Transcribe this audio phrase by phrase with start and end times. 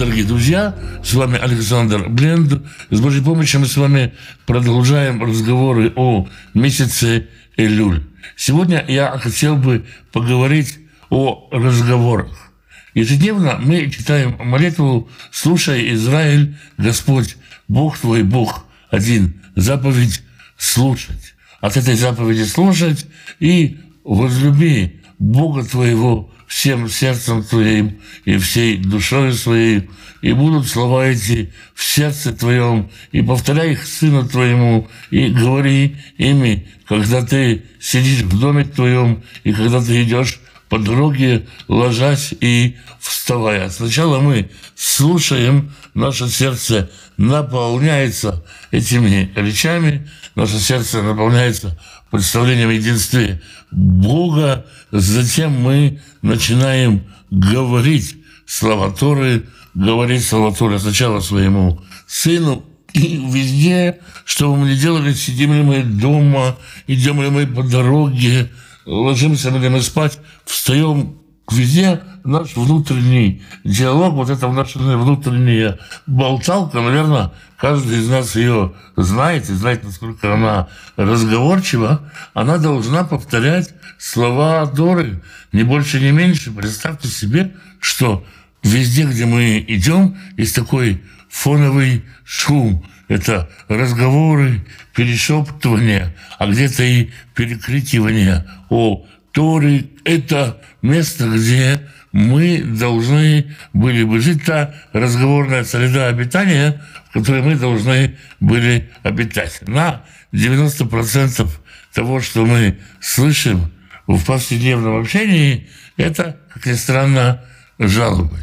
[0.00, 0.74] дорогие друзья.
[1.04, 2.62] С вами Александр Бленд.
[2.88, 4.14] С Божьей помощью мы с вами
[4.46, 8.02] продолжаем разговоры о месяце Элюль.
[8.34, 10.78] Сегодня я хотел бы поговорить
[11.10, 12.50] о разговорах.
[12.94, 17.36] Ежедневно мы читаем молитву «Слушай, Израиль, Господь,
[17.68, 19.42] Бог твой, Бог один».
[19.54, 20.22] Заповедь
[20.56, 21.34] «слушать».
[21.60, 23.04] От этой заповеди «слушать»
[23.38, 29.88] и «возлюби Бога твоего всем сердцем твоим и всей душой своей,
[30.22, 36.66] и будут слова эти в сердце твоем, и повторяй их сыну твоему, и говори ими,
[36.88, 43.68] когда ты сидишь в доме твоем, и когда ты идешь по дороге, ложась и вставая.
[43.68, 51.78] Сначала мы слушаем, наше сердце наполняется этими речами, наше сердце наполняется
[52.10, 61.80] представлением о единстве Бога, затем мы начинаем говорить слова Торы, говорить слова Торы сначала своему
[62.06, 66.56] сыну, и везде, что бы мы ни делали, сидим ли мы дома,
[66.88, 68.50] идем ли мы по дороге,
[68.84, 71.19] ложимся ли мы спать, встаем
[71.52, 79.48] везде наш внутренний диалог, вот эта наша внутренняя болталка, наверное, каждый из нас ее знает
[79.48, 82.00] и знает, насколько она разговорчива,
[82.34, 86.50] она должна повторять слова Доры, не больше, не меньше.
[86.52, 88.24] Представьте себе, что
[88.62, 92.84] везде, где мы идем, есть такой фоновый шум.
[93.08, 94.64] Это разговоры,
[94.94, 99.90] перешептывания, а где-то и перекрикивания о Торы.
[100.04, 107.56] Это место, где мы должны были бы жить, та разговорная среда обитания, в которой мы
[107.56, 109.60] должны были обитать.
[109.66, 111.48] На 90%
[111.92, 113.72] того, что мы слышим
[114.06, 117.44] в повседневном общении, это, как ни странно,
[117.78, 118.38] жалобы.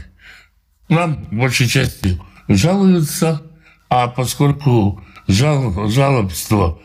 [0.89, 3.41] Нам большей частью жалуются,
[3.89, 6.79] а поскольку жал, жалобство,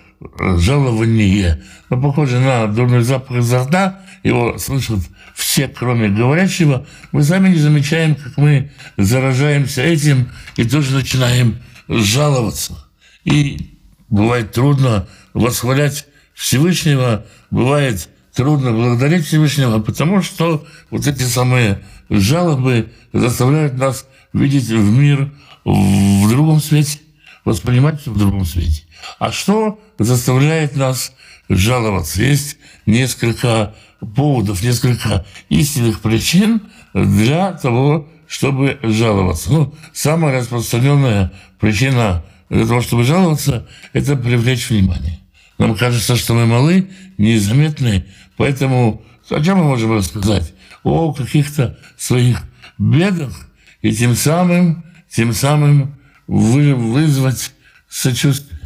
[0.59, 5.01] жалование, ну, похоже на дурной запах изо рта, его слышат
[5.35, 12.85] все, кроме говорящего, мы сами не замечаем, как мы заражаемся этим и тоже начинаем жаловаться.
[13.25, 13.79] И
[14.09, 23.75] бывает трудно восхвалять Всевышнего, бывает трудно благодарить Всевышнего, потому что вот эти самые жалобы заставляют
[23.75, 25.31] нас видеть в мир
[25.65, 26.99] в другом свете,
[27.45, 28.85] воспринимать в другом свете.
[29.19, 31.13] А что заставляет нас
[31.49, 32.23] жаловаться?
[32.23, 36.63] Есть несколько поводов, несколько истинных причин
[36.95, 39.53] для того, чтобы жаловаться.
[39.53, 45.21] Ну, самая распространенная причина для того, чтобы жаловаться, это привлечь внимание.
[45.59, 50.53] Нам кажется, что мы малы, незаметны, поэтому о чем мы можем рассказать?
[50.83, 52.43] О каких-то своих
[52.79, 53.49] бедах,
[53.81, 55.95] и тем самым, тем самым
[56.27, 57.53] вы, вызвать
[57.89, 58.59] сочувствие.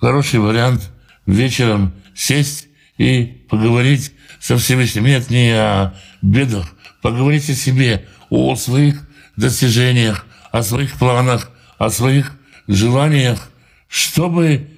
[0.00, 0.90] Хороший вариант
[1.26, 5.04] вечером сесть и поговорить со Всевышним.
[5.04, 5.92] Нет, не о
[6.22, 6.68] бедах.
[7.02, 12.32] Поговорить о себе, о своих достижениях, о своих планах, о своих
[12.68, 13.50] желаниях,
[13.88, 14.68] чтобы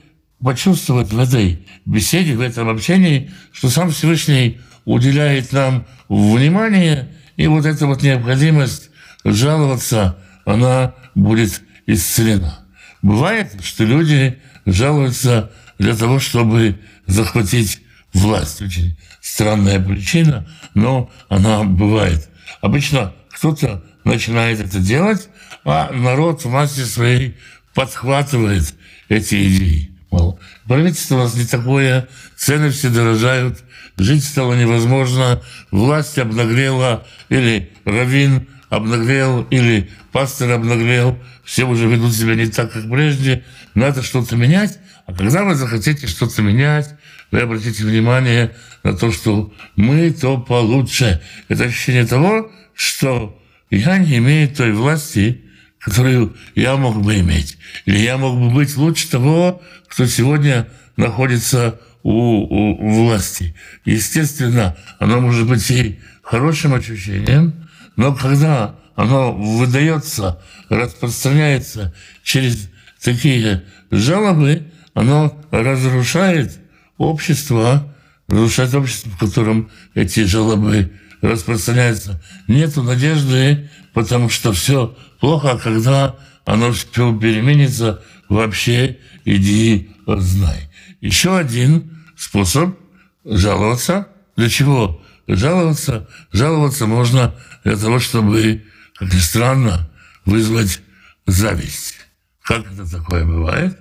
[0.42, 7.66] почувствовать в этой беседе, в этом общении, что сам Всевышний уделяет нам внимание, и вот
[7.66, 8.88] эта вот необходимость
[9.25, 12.60] жаловаться, она будет исцелена.
[13.03, 17.81] Бывает, что люди жалуются для того, чтобы захватить
[18.12, 18.62] власть.
[18.62, 22.28] Очень странная причина, но она бывает.
[22.60, 25.28] Обычно кто-то начинает это делать,
[25.65, 27.37] а народ в массе своей
[27.75, 28.75] подхватывает
[29.09, 29.91] эти идеи.
[30.10, 33.62] Мол, правительство у нас не такое, цены все дорожают,
[33.97, 35.41] жить стало невозможно,
[35.71, 42.88] власть обнаглела, или раввин обнаглел, или пастор обнаглел, все уже ведут себя не так, как
[42.91, 43.44] прежде,
[43.75, 46.94] надо что-то менять, а когда вы захотите что-то менять,
[47.30, 51.21] вы обратите внимание на то, что мы то получше.
[51.48, 53.39] Это ощущение того, что
[53.71, 55.45] я не имею той власти,
[55.78, 57.59] которую я мог бы иметь.
[57.86, 63.54] Или я мог бы быть лучше того, кто сегодня находится у, у, власти.
[63.84, 67.68] Естественно, оно может быть и хорошим ощущением,
[68.00, 71.92] но когда оно выдается, распространяется
[72.22, 76.58] через такие жалобы, оно разрушает
[76.97, 77.94] общество,
[78.26, 82.22] разрушает общество, в котором эти жалобы распространяются.
[82.48, 86.16] Нет надежды, потому что все плохо, а когда
[86.47, 90.70] оно все переменится, вообще иди знай.
[91.02, 92.78] Еще один способ
[93.26, 94.08] жаловаться.
[94.36, 95.02] Для чего
[95.36, 96.09] жаловаться?
[96.32, 97.34] Жаловаться можно
[97.65, 98.65] для того, чтобы,
[98.97, 99.91] как ни странно,
[100.24, 100.80] вызвать
[101.27, 101.97] зависть.
[102.42, 103.78] Как это такое бывает?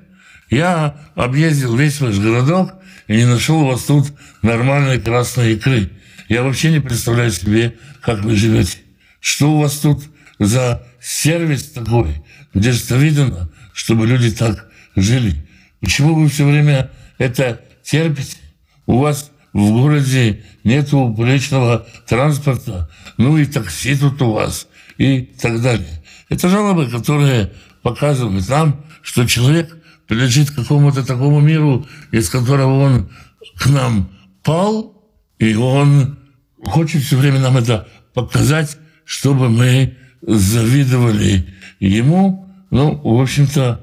[0.50, 2.74] Я объездил весь ваш городок
[3.08, 4.08] и не нашел у вас тут
[4.42, 5.92] нормальной красной икры.
[6.28, 8.78] Я вообще не представляю себе, как вы живете.
[9.20, 10.04] Что у вас тут
[10.38, 12.24] за сервис такой,
[12.54, 15.48] где же видно, чтобы люди так жили?
[15.82, 18.38] Почему вы все время это терпите?
[18.86, 24.68] У вас в городе нету личного транспорта, ну и такси тут у вас
[24.98, 26.04] и так далее.
[26.30, 27.52] Это жалобы, которые
[27.82, 29.76] показывают нам, что человек
[30.08, 33.10] принадлежит какому-то такому миру, из которого он
[33.58, 34.10] к нам
[34.44, 34.96] пал,
[35.38, 36.20] и он
[36.64, 41.48] хочет все время нам это показать, чтобы мы завидовали
[41.80, 42.48] ему.
[42.72, 43.82] Ну, в общем-то,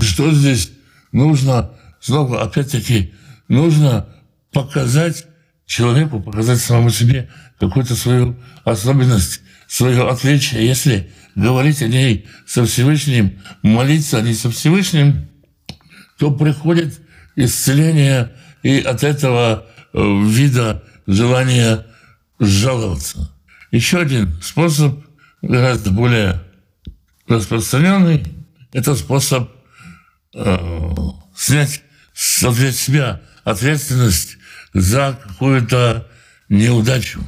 [0.00, 0.72] что здесь
[1.12, 1.70] нужно?
[2.00, 3.14] Снова, опять-таки,
[3.48, 4.08] нужно
[4.52, 5.26] показать
[5.66, 7.28] человеку, показать самому себе
[7.58, 10.66] какую-то свою особенность, свое отличие.
[10.66, 15.28] Если говорить о ней со Всевышним, молиться не со Всевышним,
[16.18, 17.00] то приходит
[17.36, 21.86] исцеление и от этого э, вида желания
[22.38, 23.32] жаловаться.
[23.70, 25.04] Еще один способ,
[25.42, 26.42] гораздо более
[27.28, 28.24] распространенный,
[28.72, 29.50] это способ
[30.34, 30.58] э,
[31.36, 31.82] снять
[32.14, 32.40] с
[32.74, 34.36] себя ответственность
[34.74, 36.06] за какую-то
[36.50, 37.20] неудачу.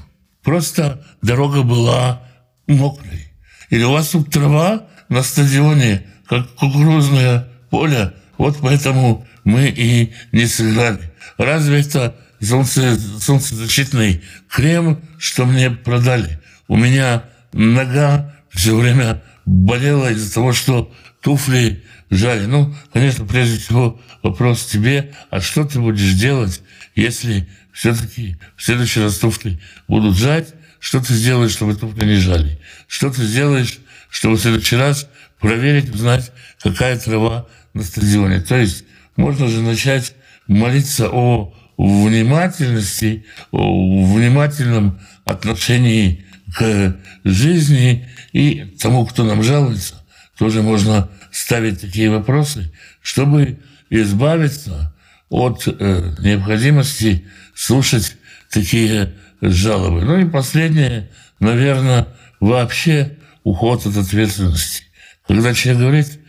[0.42, 2.22] Просто дорога была
[2.66, 3.32] мокрой.
[3.70, 10.46] Или у вас тут трава на стадионе, как кукурузное поле, вот поэтому мы и не
[10.46, 11.10] сыграли.
[11.38, 16.38] Разве это солнце, солнцезащитный крем, что мне продали?
[16.68, 22.46] У меня нога все время болела из-за того, что туфли жали.
[22.46, 26.62] Ну, конечно, прежде всего вопрос тебе, а что ты будешь делать,
[26.94, 32.60] если все-таки в следующий раз туфли будут жать, что ты сделаешь, чтобы туфли не жали?
[32.88, 33.78] Что ты сделаешь,
[34.10, 35.08] чтобы в следующий раз
[35.38, 38.40] проверить, узнать, какая трава на стадионе?
[38.40, 38.84] То есть
[39.16, 40.14] можно же начать
[40.46, 46.24] молиться о внимательности, о внимательном отношении
[46.54, 50.04] к жизни и тому, кто нам жалуется,
[50.38, 52.72] тоже можно ставить такие вопросы,
[53.02, 54.94] чтобы избавиться
[55.28, 58.16] от э, необходимости слушать
[58.50, 60.02] такие жалобы.
[60.02, 62.08] Ну и последнее, наверное,
[62.40, 64.84] вообще уход от ответственности.
[65.26, 66.20] Когда человек говорит,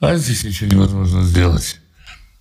[0.00, 1.80] а здесь ничего невозможно сделать.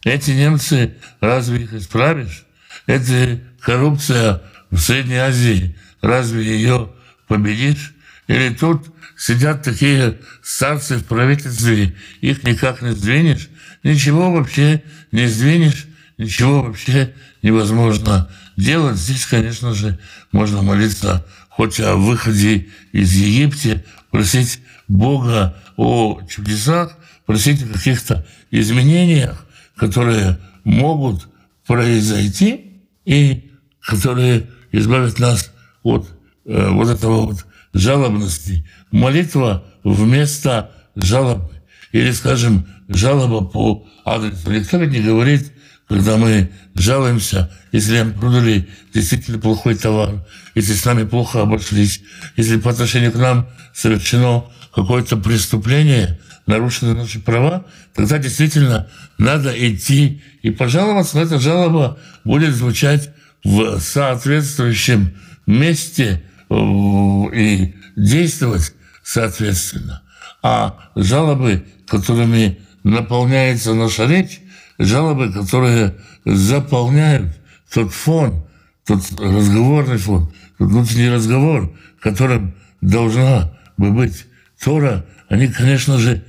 [0.03, 2.45] Эти немцы, разве их исправишь?
[2.85, 6.91] Это коррупция в Средней Азии, разве ее
[7.27, 7.94] победишь?
[8.27, 8.87] Или тут
[9.17, 13.49] сидят такие старцы в правительстве, их никак не сдвинешь?
[13.83, 15.85] Ничего вообще не сдвинешь,
[16.17, 17.13] ничего вообще
[17.43, 18.97] невозможно делать.
[18.97, 19.99] Здесь, конечно же,
[20.31, 29.45] можно молиться хоть о выходе из Египта, просить Бога о чудесах, просить о каких-то изменениях,
[29.75, 31.27] которые могут
[31.65, 33.51] произойти и
[33.81, 35.51] которые избавят нас
[35.83, 36.09] от
[36.45, 37.45] э, вот этого вот
[37.75, 38.65] жалобности.
[38.91, 41.51] Молитва вместо жалобы.
[41.91, 44.49] Или, скажем, жалоба по адресу.
[44.51, 45.51] Не говорит,
[45.87, 50.25] когда мы жалуемся, если нам продали действительно плохой товар,
[50.55, 52.01] если с нами плохо обошлись,
[52.37, 60.21] если по отношению к нам совершено какое-то преступление, нарушены наши права, тогда действительно надо идти
[60.41, 63.11] и пожаловаться, но эта жалоба будет звучать
[63.43, 68.73] в соответствующем месте и действовать
[69.03, 70.01] соответственно.
[70.41, 74.41] А жалобы, которыми наполняется наша речь,
[74.77, 77.35] жалобы, которые заполняют
[77.73, 78.45] тот фон,
[78.85, 84.25] тот разговорный фон, тот внутренний разговор, которым должна бы быть
[84.63, 86.23] Тора, они, конечно же,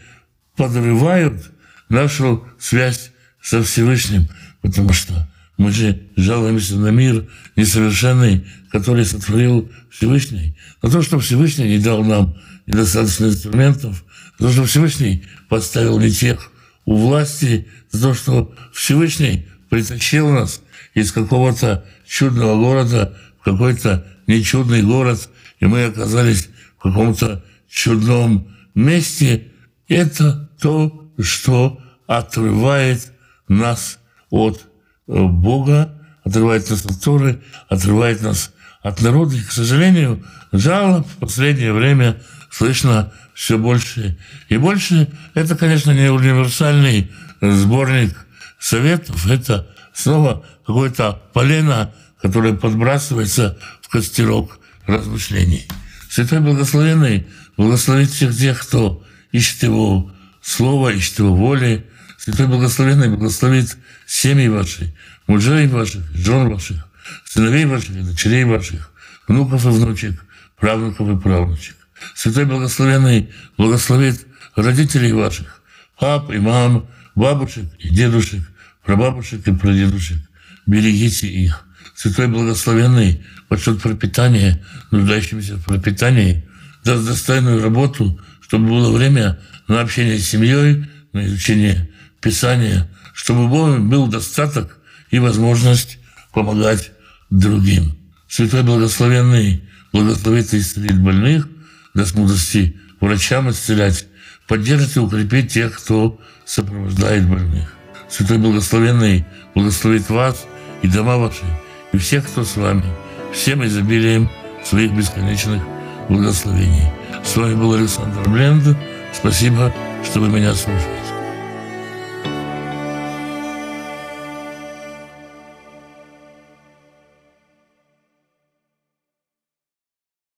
[0.56, 1.52] подрывают
[1.88, 4.28] нашу связь со Всевышним,
[4.62, 10.56] потому что мы же жалуемся на мир несовершенный, который сотворил Всевышний.
[10.82, 12.36] На то, что Всевышний не дал нам
[12.66, 14.04] недостаточно инструментов,
[14.38, 16.50] на то, что Всевышний поставил не тех
[16.84, 20.60] у власти, за то, что Всевышний притащил нас
[20.94, 25.28] из какого-то чудного города в какой-то нечудный город,
[25.60, 26.48] и мы оказались
[26.78, 29.48] в каком-то чудном месте,
[29.88, 33.12] это то, что отрывает
[33.48, 33.98] нас
[34.30, 34.66] от
[35.06, 35.92] Бога,
[36.24, 39.36] отрывает нас от Торы, отрывает нас от народа.
[39.36, 42.20] И, к сожалению, жалоб в последнее время
[42.50, 45.08] слышно все больше и больше.
[45.34, 47.10] Это, конечно, не универсальный
[47.40, 48.26] сборник
[48.58, 55.66] советов, это снова какое-то полено, которое подбрасывается в костерок размышлений.
[56.10, 60.10] Святой Благословенный благословит всех тех, кто ищет Его
[60.40, 61.86] Слова, ищет Его воли.
[62.26, 64.92] Святой Благословенный благословит семьи ваши,
[65.28, 66.84] мужей ваших, жен ваших,
[67.24, 68.90] сыновей ваших дочерей ваших,
[69.28, 70.24] внуков и внучек,
[70.58, 71.76] правнуков и правнучек.
[72.16, 75.62] Святой Благословенный благословит родителей ваших,
[76.00, 78.40] пап и мам, бабушек и дедушек,
[78.84, 80.18] прабабушек и прадедушек.
[80.66, 81.64] Берегите их.
[81.94, 86.44] Святой Благословенный подсчет пропитания, нуждающимся в пропитании,
[86.82, 91.88] даст достойную работу, чтобы было время на общение с семьей, на изучение
[92.26, 94.78] Писания, чтобы был достаток
[95.12, 95.98] и возможность
[96.32, 96.90] помогать
[97.30, 97.96] другим.
[98.28, 101.46] Святой Благословенный благословит и исцелит больных,
[101.94, 104.06] даст мудрости врачам исцелять,
[104.48, 107.72] поддержит и укрепит тех, кто сопровождает больных.
[108.10, 110.46] Святой Благословенный благословит вас
[110.82, 111.44] и дома ваши,
[111.92, 112.84] и всех, кто с вами,
[113.32, 114.28] всем изобилием
[114.64, 115.62] своих бесконечных
[116.08, 116.90] благословений.
[117.24, 118.76] С вами был Александр Бленд.
[119.14, 119.72] Спасибо,
[120.04, 121.05] что вы меня слушаете.